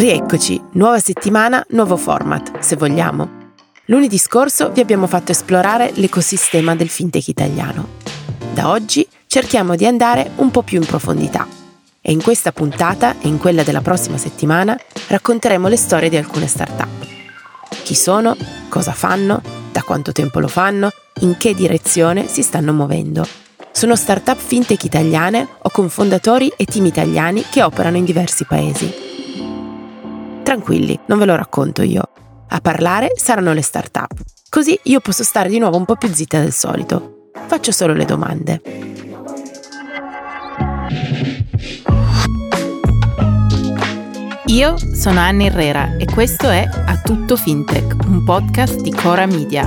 [0.00, 3.50] Rieccoci, nuova settimana, nuovo format, se vogliamo.
[3.84, 7.86] Lunedì scorso vi abbiamo fatto esplorare l'ecosistema del fintech italiano.
[8.54, 11.46] Da oggi cerchiamo di andare un po' più in profondità.
[12.00, 14.74] E in questa puntata e in quella della prossima settimana
[15.08, 17.06] racconteremo le storie di alcune start-up.
[17.82, 18.34] Chi sono,
[18.70, 20.88] cosa fanno, da quanto tempo lo fanno,
[21.20, 23.26] in che direzione si stanno muovendo.
[23.70, 29.08] Sono start-up fintech italiane o con fondatori e team italiani che operano in diversi paesi.
[30.60, 32.02] Tranquilli, non ve lo racconto io.
[32.48, 34.12] A parlare saranno le start-up.
[34.50, 37.30] Così io posso stare di nuovo un po' più zitta del solito.
[37.46, 38.60] Faccio solo le domande.
[44.46, 49.66] Io sono Anna Herrera e questo è A Tutto Fintech, un podcast di Cora Media.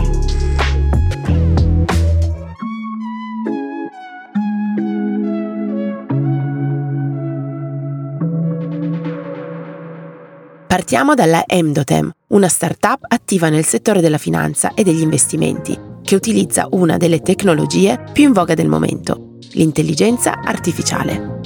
[10.74, 16.68] Partiamo dalla Emdotem, una startup attiva nel settore della finanza e degli investimenti, che utilizza
[16.72, 21.42] una delle tecnologie più in voga del momento, l'intelligenza artificiale.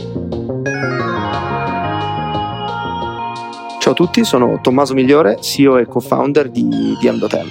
[3.80, 7.50] Ciao a tutti, sono Tommaso Migliore, CEO e co-founder di, di Emdotem.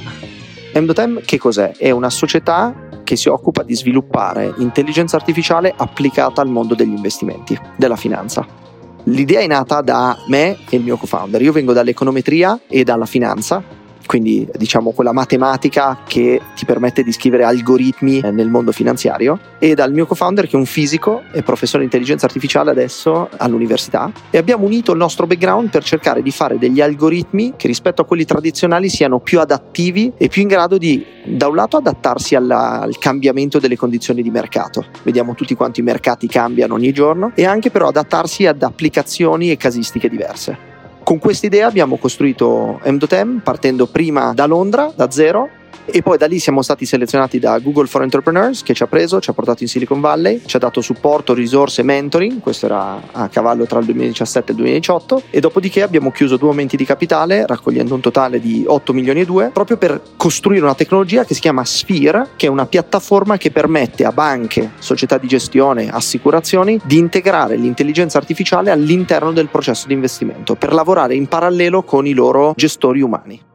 [0.72, 1.72] Emdotem che cos'è?
[1.76, 7.54] È una società che si occupa di sviluppare intelligenza artificiale applicata al mondo degli investimenti,
[7.76, 8.64] della finanza.
[9.08, 11.40] L'idea è nata da me e il mio co-founder.
[11.40, 13.75] Io vengo dall'econometria e dalla finanza
[14.06, 19.38] quindi diciamo quella matematica che ti permette di scrivere algoritmi nel mondo finanziario.
[19.58, 24.10] E dal mio co-founder che è un fisico e professore di intelligenza artificiale adesso all'università.
[24.30, 28.04] E abbiamo unito il nostro background per cercare di fare degli algoritmi che rispetto a
[28.04, 32.80] quelli tradizionali siano più adattivi e più in grado di da un lato adattarsi alla,
[32.80, 34.84] al cambiamento delle condizioni di mercato.
[35.02, 37.32] Vediamo tutti quanti i mercati cambiano ogni giorno.
[37.34, 40.74] E anche però adattarsi ad applicazioni e casistiche diverse
[41.06, 45.48] con questa idea abbiamo costruito Emdotem partendo prima da Londra, da zero,
[45.86, 49.20] e poi da lì siamo stati selezionati da Google for Entrepreneurs che ci ha preso,
[49.20, 53.28] ci ha portato in Silicon Valley, ci ha dato supporto, risorse, mentoring, questo era a
[53.28, 57.46] cavallo tra il 2017 e il 2018 e dopodiché abbiamo chiuso due aumenti di capitale
[57.46, 61.40] raccogliendo un totale di 8 milioni e 2 proprio per costruire una tecnologia che si
[61.40, 66.98] chiama Sphere, che è una piattaforma che permette a banche, società di gestione, assicurazioni di
[66.98, 72.52] integrare l'intelligenza artificiale all'interno del processo di investimento per lavorare in parallelo con i loro
[72.56, 73.54] gestori umani.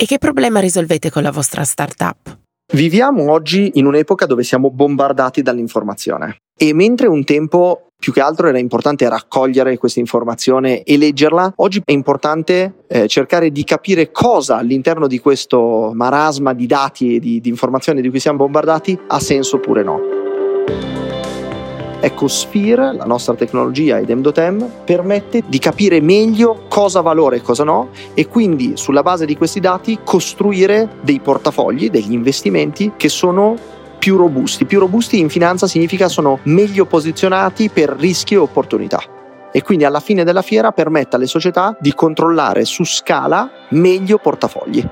[0.00, 2.38] E che problema risolvete con la vostra startup?
[2.72, 8.46] Viviamo oggi in un'epoca dove siamo bombardati dall'informazione e mentre un tempo più che altro
[8.46, 14.58] era importante raccogliere questa informazione e leggerla, oggi è importante eh, cercare di capire cosa
[14.58, 19.18] all'interno di questo marasma di dati e di, di informazioni di cui siamo bombardati ha
[19.18, 21.07] senso oppure no.
[22.00, 27.88] EcoSphere, la nostra tecnologia ed Emdotem, permette di capire meglio cosa valore e cosa no
[28.14, 33.56] e quindi sulla base di questi dati costruire dei portafogli, degli investimenti che sono
[33.98, 34.64] più robusti.
[34.64, 39.02] Più robusti in finanza significa sono meglio posizionati per rischi e opportunità
[39.50, 44.86] e quindi alla fine della fiera permette alle società di controllare su scala meglio portafogli.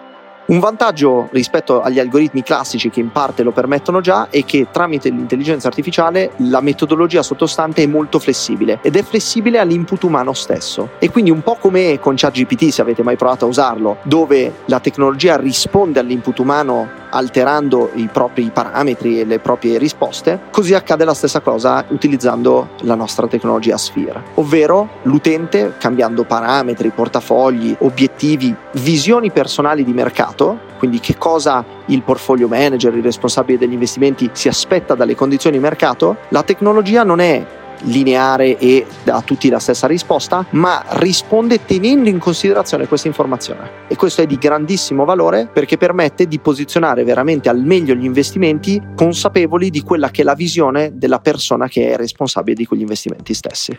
[0.48, 5.08] Un vantaggio rispetto agli algoritmi classici che in parte lo permettono già è che tramite
[5.08, 10.90] l'intelligenza artificiale la metodologia sottostante è molto flessibile ed è flessibile all'input umano stesso.
[11.00, 14.78] E quindi un po' come con ChatGPT, se avete mai provato a usarlo, dove la
[14.78, 21.14] tecnologia risponde all'input umano alterando i propri parametri e le proprie risposte, così accade la
[21.14, 29.82] stessa cosa utilizzando la nostra tecnologia Sphere, ovvero l'utente cambiando parametri, portafogli, obiettivi, visioni personali
[29.82, 35.14] di mercato, quindi che cosa il portfolio manager, il responsabile degli investimenti si aspetta dalle
[35.14, 37.44] condizioni di mercato, la tecnologia non è
[37.86, 43.70] lineare e a tutti la stessa risposta, ma risponde tenendo in considerazione questa informazione.
[43.88, 48.80] E questo è di grandissimo valore perché permette di posizionare veramente al meglio gli investimenti
[48.94, 53.34] consapevoli di quella che è la visione della persona che è responsabile di quegli investimenti
[53.34, 53.76] stessi.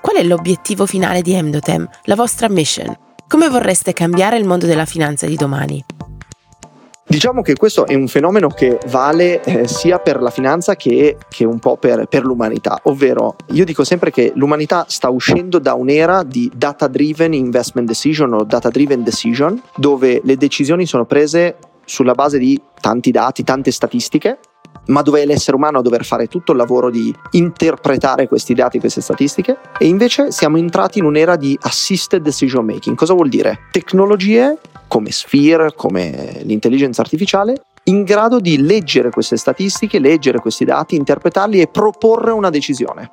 [0.00, 2.94] Qual è l'obiettivo finale di Emdotem, la vostra mission?
[3.28, 5.82] Come vorreste cambiare il mondo della finanza di domani?
[7.12, 11.44] Diciamo che questo è un fenomeno che vale eh, sia per la finanza che, che
[11.44, 16.22] un po' per, per, l'umanità, ovvero io dico sempre che l'umanità sta uscendo da un'era
[16.22, 22.14] di data driven investment decision o data driven decision, dove le decisioni sono prese sulla
[22.14, 24.38] base di tanti dati, tante statistiche,
[24.86, 28.78] ma dove è l'essere umano a dover fare tutto il lavoro di interpretare questi dati,
[28.80, 32.96] queste statistiche, e invece siamo entrati in un'era di assisted decision making.
[32.96, 33.66] Cosa vuol dire?
[33.70, 34.56] Tecnologie
[34.92, 41.62] come Sphere, come l'intelligenza artificiale, in grado di leggere queste statistiche, leggere questi dati, interpretarli
[41.62, 43.12] e proporre una decisione.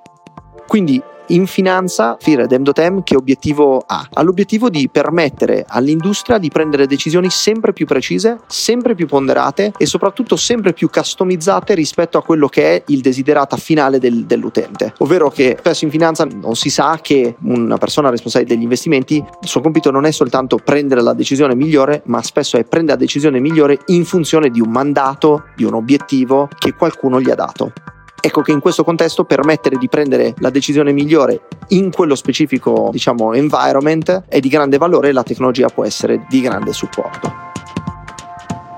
[0.68, 4.08] Quindi In finanza, Fired Emdotem che obiettivo ha?
[4.12, 9.86] Ha l'obiettivo di permettere all'industria di prendere decisioni sempre più precise, sempre più ponderate e
[9.86, 14.96] soprattutto sempre più customizzate rispetto a quello che è il desiderata finale del, dell'utente.
[15.00, 19.48] Ovvero che spesso in finanza non si sa che una persona responsabile degli investimenti, il
[19.48, 23.40] suo compito non è soltanto prendere la decisione migliore, ma spesso è prendere la decisione
[23.40, 27.72] migliore in funzione di un mandato, di un obiettivo che qualcuno gli ha dato.
[28.22, 33.34] Ecco che in questo contesto permettere di prendere la decisione migliore in quello specifico, diciamo,
[33.34, 37.48] environment è di grande valore e la tecnologia può essere di grande supporto.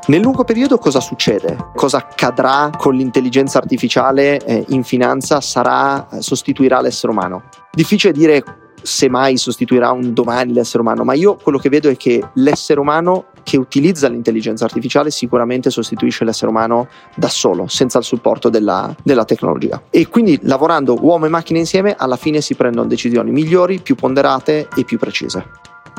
[0.08, 1.56] Nel lungo periodo cosa succede?
[1.76, 5.40] Cosa accadrà con l'intelligenza artificiale eh, in finanza?
[5.42, 7.44] Sarà, eh, sostituirà l'essere umano?
[7.72, 8.44] Difficile dire
[8.82, 12.80] se mai sostituirà un domani l'essere umano, ma io quello che vedo è che l'essere
[12.80, 18.94] umano che utilizza l'intelligenza artificiale sicuramente sostituisce l'essere umano da solo, senza il supporto della,
[19.04, 19.82] della tecnologia.
[19.90, 24.68] E quindi lavorando uomo e macchina insieme, alla fine si prendono decisioni migliori, più ponderate
[24.76, 25.46] e più precise.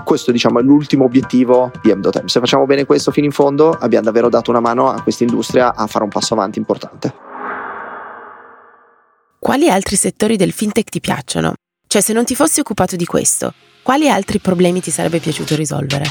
[0.05, 2.27] Questo diciamo, è l'ultimo obiettivo di Mdotem.
[2.27, 5.75] Se facciamo bene questo fino in fondo, abbiamo davvero dato una mano a questa industria
[5.75, 7.15] a fare un passo avanti importante.
[9.39, 11.55] Quali altri settori del fintech ti piacciono?
[11.87, 13.53] Cioè, se non ti fossi occupato di questo,
[13.83, 16.05] quali altri problemi ti sarebbe piaciuto risolvere?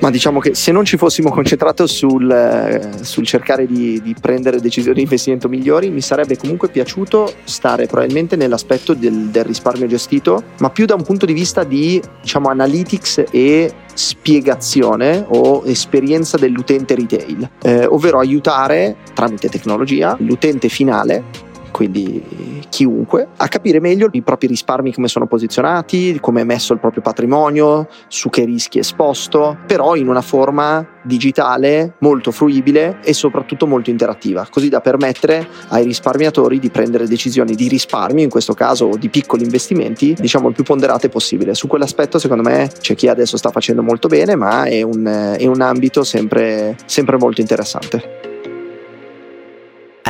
[0.00, 4.58] Ma diciamo che se non ci fossimo concentrati sul, eh, sul, cercare di, di, prendere
[4.58, 10.42] decisioni di investimento migliori, mi sarebbe comunque piaciuto stare probabilmente nell'aspetto del, del risparmio gestito,
[10.60, 16.94] ma più da un punto di vista di diciamo, analytics e spiegazione o esperienza dell'utente
[16.94, 21.48] retail, eh, ovvero aiutare tramite tecnologia l'utente finale
[21.80, 22.22] quindi
[22.68, 27.00] chiunque, a capire meglio i propri risparmi come sono posizionati, come è messo il proprio
[27.00, 33.66] patrimonio, su che rischi è esposto, però in una forma digitale molto fruibile e soprattutto
[33.66, 38.90] molto interattiva, così da permettere ai risparmiatori di prendere decisioni di risparmio, in questo caso
[38.98, 41.54] di piccoli investimenti, diciamo il più ponderate possibile.
[41.54, 45.06] Su quell'aspetto secondo me c'è chi adesso sta facendo molto bene, ma è un,
[45.38, 48.29] è un ambito sempre, sempre molto interessante.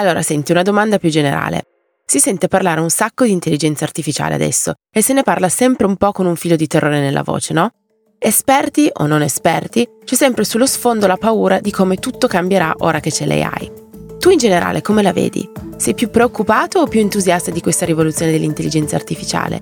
[0.00, 1.64] Allora, senti, una domanda più generale.
[2.06, 5.97] Si sente parlare un sacco di intelligenza artificiale adesso e se ne parla sempre un
[5.97, 7.70] po' con un filo di terrore nella voce, no?
[8.19, 13.00] Esperti o non esperti, c'è sempre sullo sfondo la paura di come tutto cambierà ora
[13.00, 13.70] che c'è l'AI.
[14.19, 15.47] Tu in generale come la vedi?
[15.76, 19.61] Sei più preoccupato o più entusiasta di questa rivoluzione dell'intelligenza artificiale?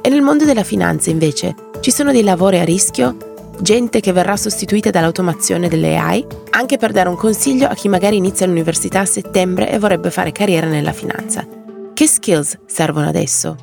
[0.00, 4.36] E nel mondo della finanza invece, ci sono dei lavori a rischio gente che verrà
[4.36, 9.04] sostituita dall'automazione delle AI, anche per dare un consiglio a chi magari inizia l'università a
[9.04, 11.46] settembre e vorrebbe fare carriera nella finanza.
[11.92, 13.56] Che skills servono adesso?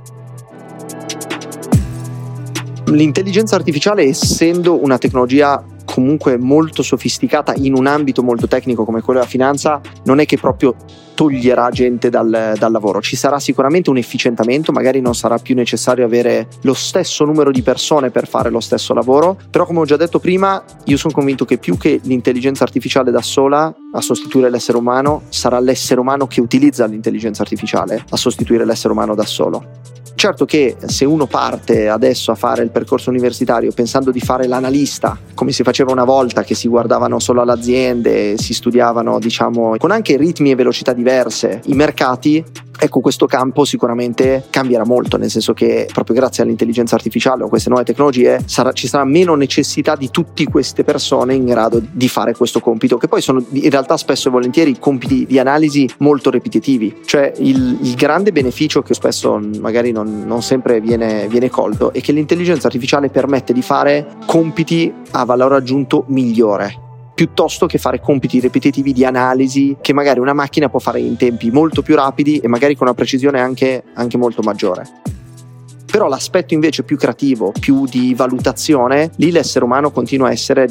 [2.86, 5.64] L'intelligenza artificiale, essendo una tecnologia
[5.94, 10.38] comunque molto sofisticata in un ambito molto tecnico come quello della finanza, non è che
[10.38, 10.74] proprio
[11.14, 13.00] toglierà gente dal, dal, lavoro.
[13.00, 17.62] Ci sarà sicuramente un efficientamento, magari non sarà più necessario avere lo stesso numero di
[17.62, 21.46] persone per fare lo stesso lavoro, però come ho già detto prima, io sono convinto
[21.46, 26.42] che più che l'intelligenza artificiale da sola a sostituire l'essere umano, sarà l'essere umano che
[26.42, 30.02] utilizza l'intelligenza artificiale a sostituire l'essere umano da solo.
[30.24, 35.18] Certo che se uno parte adesso a fare il percorso universitario pensando di fare l'analista,
[35.34, 39.92] come si faceva una volta, che si guardavano solo alle aziende, si studiavano, diciamo, con
[39.92, 42.42] anche ritmi e velocità diverse, i mercati,
[42.84, 47.50] ecco questo campo sicuramente cambierà molto, nel senso che proprio grazie all'intelligenza artificiale o a
[47.50, 52.08] queste nuove tecnologie sarà, ci sarà meno necessità di tutte queste persone in grado di
[52.10, 56.30] fare questo compito, che poi sono in realtà spesso e volentieri compiti di analisi molto
[56.30, 61.94] ripetitivi, cioè il, il grande beneficio che spesso magari non, non sempre viene, viene colto
[61.94, 68.00] è che l'intelligenza artificiale permette di fare compiti a valore aggiunto migliore piuttosto che fare
[68.00, 72.40] compiti ripetitivi di analisi che magari una macchina può fare in tempi molto più rapidi
[72.40, 75.13] e magari con una precisione anche, anche molto maggiore.
[75.94, 80.68] Però l'aspetto invece più creativo, più di valutazione, lì l'essere umano continua a essere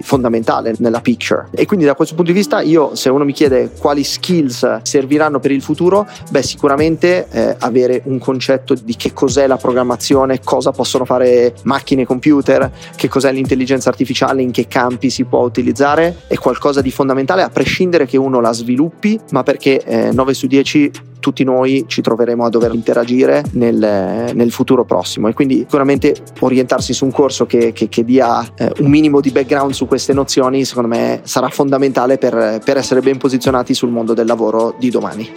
[0.00, 1.48] fondamentale nella picture.
[1.50, 5.38] E quindi da questo punto di vista io, se uno mi chiede quali skills serviranno
[5.38, 10.70] per il futuro, beh sicuramente eh, avere un concetto di che cos'è la programmazione, cosa
[10.70, 16.22] possono fare macchine e computer, che cos'è l'intelligenza artificiale, in che campi si può utilizzare,
[16.26, 20.46] è qualcosa di fondamentale a prescindere che uno la sviluppi, ma perché eh, 9 su
[20.46, 20.90] 10
[21.22, 26.92] tutti noi ci troveremo a dover interagire nel, nel futuro prossimo e quindi sicuramente orientarsi
[26.92, 30.64] su un corso che, che, che dia eh, un minimo di background su queste nozioni
[30.64, 35.30] secondo me sarà fondamentale per, per essere ben posizionati sul mondo del lavoro di domani.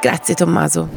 [0.00, 0.88] Grazie Tommaso.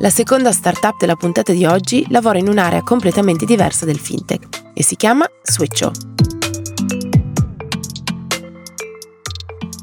[0.00, 4.82] La seconda startup della puntata di oggi lavora in un'area completamente diversa del fintech e
[4.82, 6.39] si chiama Switcho.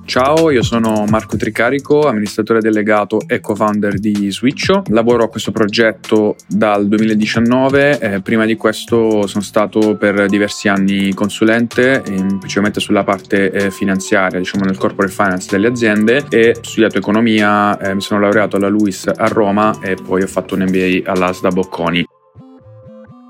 [0.08, 4.84] Ciao, io sono Marco Tricarico, amministratore delegato e co-founder di Switcho.
[4.88, 11.14] Lavoro a questo progetto dal 2019, eh, prima di questo sono stato per diversi anni
[11.14, 16.98] consulente, principalmente sulla parte eh, finanziaria, diciamo nel corporate finance delle aziende e ho studiato
[16.98, 21.12] economia, eh, mi sono laureato alla LUIS a Roma e poi ho fatto un MBA
[21.12, 22.17] all'ASDA Bocconi.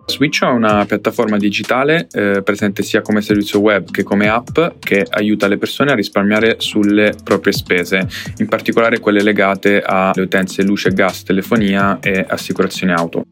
[0.09, 5.05] Switch è una piattaforma digitale eh, presente sia come servizio web che come app che
[5.07, 10.91] aiuta le persone a risparmiare sulle proprie spese, in particolare quelle legate alle utenze luce,
[10.91, 13.25] gas, telefonia e assicurazione auto.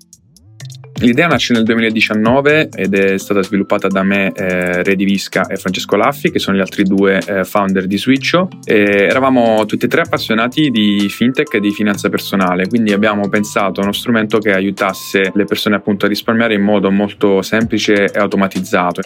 [1.00, 5.98] L'idea nasce nel 2019 ed è stata sviluppata da me, eh, Re Visca e Francesco
[5.98, 8.48] Laffi, che sono gli altri due eh, founder di Switcho.
[8.64, 13.82] E eravamo tutti e tre appassionati di fintech e di finanza personale, quindi abbiamo pensato
[13.82, 18.18] a uno strumento che aiutasse le persone appunto a risparmiare in modo molto semplice e
[18.18, 19.02] automatizzato.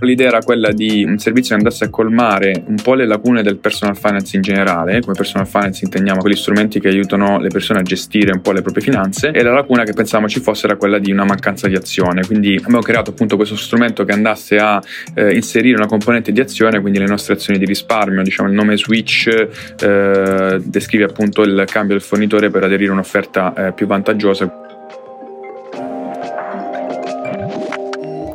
[0.00, 3.58] L'idea era quella di un servizio che andasse a colmare un po' le lacune del
[3.58, 7.82] personal finance in generale, come personal finance intendiamo quegli strumenti che aiutano le persone a
[7.82, 10.98] gestire un po' le proprie finanze e la lacuna che pensavamo ci fosse era quella
[10.98, 14.82] di una mancanza di azione, quindi abbiamo creato appunto questo strumento che andasse a
[15.14, 18.76] eh, inserire una componente di azione, quindi le nostre azioni di risparmio, diciamo il nome
[18.76, 24.68] Switch eh, descrive appunto il cambio del fornitore per aderire a un'offerta eh, più vantaggiosa.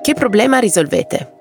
[0.01, 1.34] Che problema risolvete?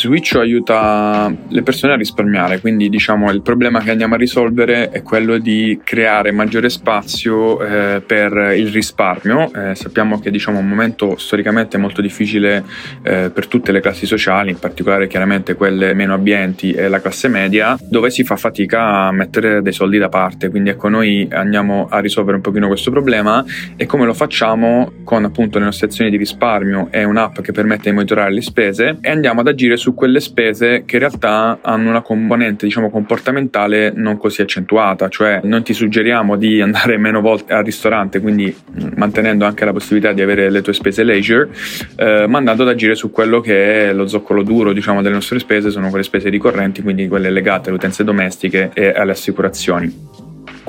[0.00, 5.02] Switch aiuta le persone a risparmiare, quindi diciamo il problema che andiamo a risolvere è
[5.02, 9.52] quello di creare maggiore spazio eh, per il risparmio.
[9.52, 12.64] Eh, sappiamo che diciamo un momento storicamente molto difficile
[13.02, 17.28] eh, per tutte le classi sociali, in particolare chiaramente quelle meno abbienti e la classe
[17.28, 20.48] media, dove si fa fatica a mettere dei soldi da parte.
[20.48, 23.44] Quindi ecco noi andiamo a risolvere un pochino questo problema
[23.76, 27.90] e come lo facciamo con appunto le nostre azioni di risparmio e un'app che permette
[27.90, 31.88] di monitorare le spese e andiamo ad agire su quelle spese che in realtà hanno
[31.88, 37.52] una componente diciamo comportamentale non così accentuata, cioè non ti suggeriamo di andare meno volte
[37.52, 38.54] al ristorante, quindi
[38.96, 41.48] mantenendo anche la possibilità di avere le tue spese leisure,
[41.96, 45.38] eh, ma andando ad agire su quello che è lo zoccolo duro diciamo delle nostre
[45.38, 50.09] spese, sono quelle spese ricorrenti, quindi quelle legate alle utenze domestiche e alle assicurazioni.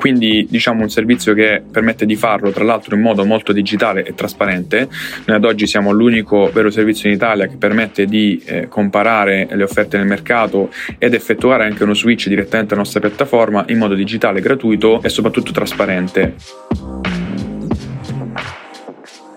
[0.02, 4.16] Quindi diciamo un servizio che permette di farlo tra l'altro in modo molto digitale e
[4.16, 4.88] trasparente.
[5.26, 9.62] Noi ad oggi siamo l'unico vero servizio in Italia che permette di eh, comparare le
[9.62, 14.40] offerte nel mercato ed effettuare anche uno switch direttamente alla nostra piattaforma in modo digitale,
[14.40, 16.34] gratuito e soprattutto trasparente.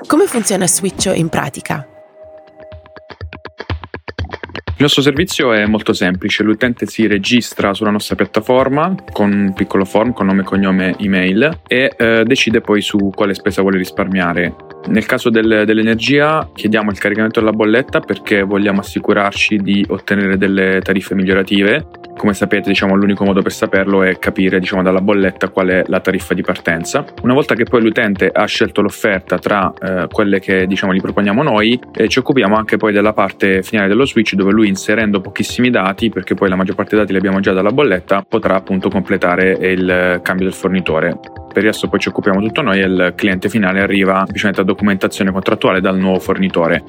[0.08, 1.95] Come funziona Switch in pratica?
[4.78, 9.86] Il nostro servizio è molto semplice, l'utente si registra sulla nostra piattaforma con un piccolo
[9.86, 14.75] form con nome, cognome, email e eh, decide poi su quale spesa vuole risparmiare.
[14.88, 20.80] Nel caso del, dell'energia chiediamo il caricamento della bolletta perché vogliamo assicurarci di ottenere delle
[20.82, 21.88] tariffe migliorative.
[22.16, 26.00] Come sapete, diciamo, l'unico modo per saperlo è capire diciamo, dalla bolletta qual è la
[26.00, 27.04] tariffa di partenza.
[27.24, 31.44] Una volta che poi l'utente ha scelto l'offerta tra eh, quelle che diciamo, gli proponiamo
[31.44, 35.70] noi, eh, ci occupiamo anche poi della parte finale dello switch dove lui inserendo pochissimi
[35.72, 38.90] dati, perché poi la maggior parte dei dati li abbiamo già dalla bolletta, potrà appunto
[38.90, 43.14] completare il cambio del fornitore per il resto poi ci occupiamo tutto noi e il
[43.16, 46.84] cliente finale arriva semplicemente a documentazione contrattuale dal nuovo fornitore.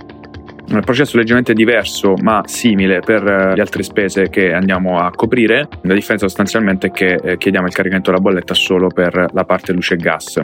[0.68, 5.68] Un processo leggermente diverso ma simile per eh, le altre spese che andiamo a coprire,
[5.82, 9.72] la differenza sostanzialmente è che eh, chiediamo il caricamento della bolletta solo per la parte
[9.72, 10.42] luce e gas.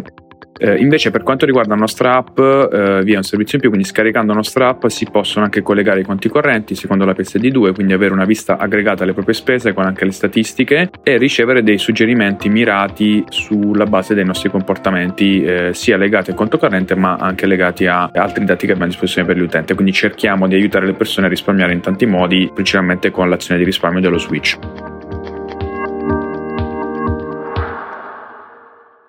[0.59, 3.71] Eh, invece per quanto riguarda la nostra app, eh, vi è un servizio in più,
[3.71, 7.75] quindi scaricando la nostra app si possono anche collegare i conti correnti secondo la PSD2,
[7.75, 11.79] quindi avere una vista aggregata alle proprie spese con anche le statistiche e ricevere dei
[11.79, 17.47] suggerimenti mirati sulla base dei nostri comportamenti, eh, sia legati al conto corrente ma anche
[17.47, 19.75] legati a altri dati che abbiamo a disposizione per l'utente.
[19.75, 23.65] Quindi cerchiamo di aiutare le persone a risparmiare in tanti modi, principalmente con l'azione di
[23.67, 24.59] risparmio dello switch.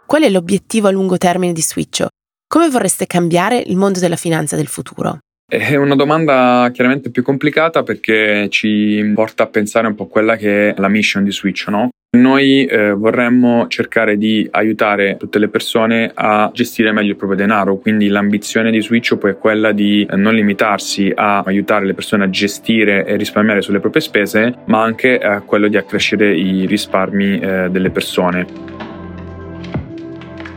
[0.05, 2.07] Qual è l'obiettivo a lungo termine di Switcho?
[2.47, 5.19] Come vorreste cambiare il mondo della finanza del futuro?
[5.49, 10.69] È una domanda chiaramente più complicata perché ci porta a pensare un po' quella che
[10.69, 11.89] è la mission di Switch, no?
[12.15, 17.77] Noi eh, vorremmo cercare di aiutare tutte le persone a gestire meglio il proprio denaro,
[17.77, 22.29] quindi l'ambizione di Switch poi è quella di non limitarsi a aiutare le persone a
[22.29, 27.69] gestire e risparmiare sulle proprie spese, ma anche a quello di accrescere i risparmi eh,
[27.71, 28.92] delle persone.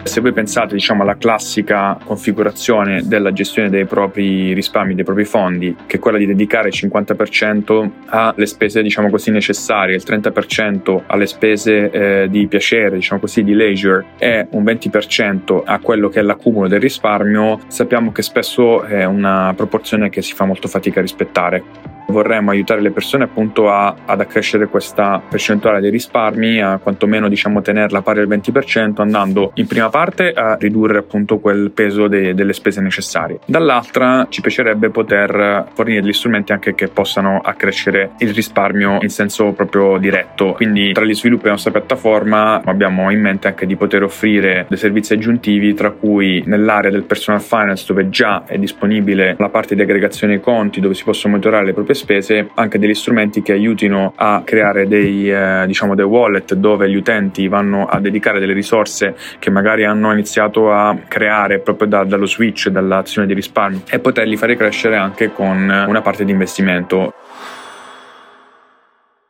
[0.06, 5.76] Se voi pensate diciamo, alla classica configurazione della gestione dei propri risparmi, dei propri fondi,
[5.84, 11.26] che è quella di dedicare il 50% alle spese diciamo così, necessarie, il 30% alle
[11.26, 16.22] spese eh, di piacere, diciamo così, di leisure e un 20% a quello che è
[16.22, 21.02] l'accumulo del risparmio, sappiamo che spesso è una proporzione che si fa molto fatica a
[21.02, 21.96] rispettare.
[22.16, 27.61] Vorremmo aiutare le persone appunto a, ad accrescere questa percentuale dei risparmi, a quantomeno diciamo
[27.61, 32.54] tenerla pari al 20%, andando in prima parte a ridurre appunto quel peso de, delle
[32.54, 33.40] spese necessarie.
[33.44, 39.52] Dall'altra ci piacerebbe poter fornire degli strumenti anche che possano accrescere il risparmio in senso
[39.52, 40.52] proprio diretto.
[40.52, 44.78] Quindi tra gli sviluppi della nostra piattaforma abbiamo in mente anche di poter offrire dei
[44.78, 49.82] servizi aggiuntivi, tra cui nell'area del personal finance dove già è disponibile la parte di
[49.82, 52.05] aggregazione conti dove si possono monitorare le proprie spese,
[52.54, 57.48] anche degli strumenti che aiutino a creare dei, eh, diciamo, dei wallet dove gli utenti
[57.48, 62.68] vanno a dedicare delle risorse che magari hanno iniziato a creare proprio da, dallo switch,
[62.68, 67.12] dall'azione di risparmio e poterli fare crescere anche con una parte di investimento.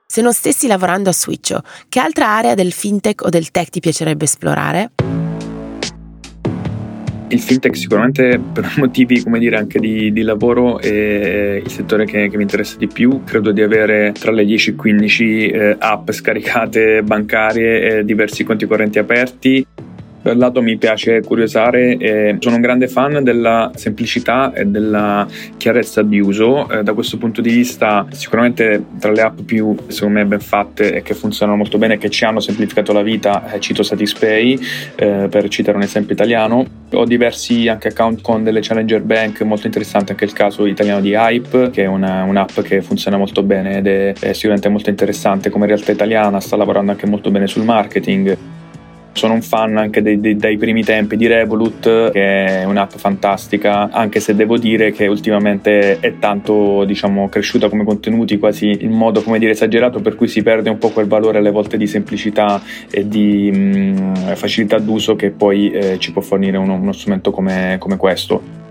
[0.06, 3.80] Se non stessi lavorando a Switcho, che altra area del fintech o del tech ti
[3.80, 4.92] piacerebbe esplorare?
[7.28, 12.37] Il fintech sicuramente per motivi dire anche di, di lavoro è il settore che, che,
[12.37, 13.23] mi interessa di più.
[13.25, 18.66] Credo di avere tra le 10 e 15 eh, app scaricate bancarie e diversi conti
[18.66, 19.66] correnti aperti
[20.33, 26.02] un lato mi piace curiosare e sono un grande fan della semplicità e della chiarezza
[26.02, 26.68] di uso.
[26.68, 30.95] Eh, da questo punto di vista, sicuramente tra le app più secondo me ben fatte
[30.95, 34.59] e che funzionano molto bene, e che ci hanno semplificato la vita, eh, cito Satispay
[34.97, 36.64] eh, per citare un esempio italiano.
[36.92, 41.12] Ho diversi anche account con delle challenger bank, molto interessante anche il caso italiano di
[41.12, 45.50] Hype, che è una, un'app che funziona molto bene ed è, è sicuramente molto interessante
[45.50, 48.37] come realtà italiana, sta lavorando anche molto bene sul marketing.
[49.17, 53.89] Sono un fan anche dei, dei, dai primi tempi di Revolut, che è un'app fantastica,
[53.91, 59.23] anche se devo dire che ultimamente è tanto diciamo, cresciuta come contenuti, quasi in modo
[59.23, 62.61] come dire esagerato, per cui si perde un po' quel valore alle volte di semplicità
[62.91, 67.31] e di mh, mm, facilità d'uso che poi eh, ci può fornire uno, uno strumento
[67.31, 68.66] come, come questo.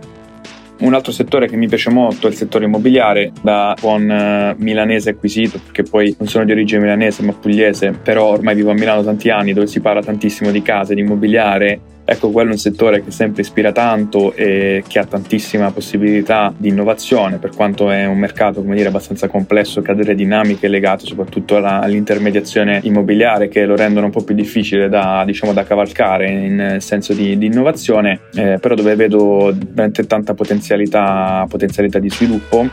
[0.77, 5.11] Un altro settore che mi piace molto è il settore immobiliare, da buon uh, milanese
[5.11, 9.03] acquisito, perché poi non sono di origine milanese ma pugliese, però ormai vivo a Milano
[9.03, 13.03] tanti anni dove si parla tantissimo di case, di immobiliare Ecco, quello è un settore
[13.03, 18.19] che sempre ispira tanto e che ha tantissima possibilità di innovazione, per quanto è un
[18.19, 23.65] mercato, come dire, abbastanza complesso che ha delle dinamiche legate soprattutto alla, all'intermediazione immobiliare che
[23.65, 28.21] lo rendono un po' più difficile da, diciamo, da cavalcare in senso di, di innovazione,
[28.35, 32.67] eh, però dove vedo veramente tanta potenzialità, potenzialità di sviluppo.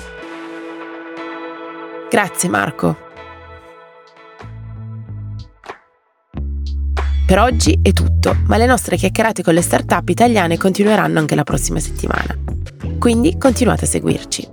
[2.11, 3.11] Grazie Marco.
[7.33, 11.45] Per oggi è tutto, ma le nostre chiacchierate con le start-up italiane continueranno anche la
[11.45, 12.37] prossima settimana.
[12.99, 14.49] Quindi continuate a seguirci.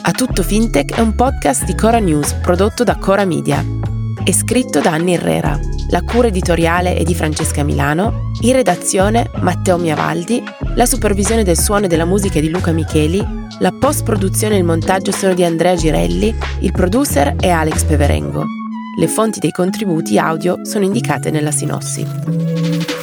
[0.00, 3.62] A tutto Fintech è un podcast di Cora News prodotto da Cora Media.
[4.24, 5.73] È scritto da Anni Herrera.
[5.94, 10.42] La cura editoriale è di Francesca Milano, in redazione Matteo Miavaldi,
[10.74, 13.24] la supervisione del suono e della musica è di Luca Micheli
[13.60, 18.44] la post-produzione e il montaggio sono di Andrea Girelli, il producer è Alex Peverengo.
[18.98, 22.93] Le fonti dei contributi audio sono indicate nella sinossi.